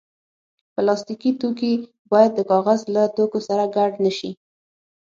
پلاستيکي 0.73 1.31
توکي 1.39 1.73
باید 2.11 2.31
د 2.35 2.39
کاغذ 2.51 2.79
له 2.95 3.03
توکو 3.15 3.39
سره 3.47 3.63
ګډ 3.75 3.91
نه 4.05 4.11
شي. 4.17 4.31